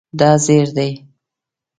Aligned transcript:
دا 0.19 0.31
زیړ 0.45 0.67
دی 0.77 0.91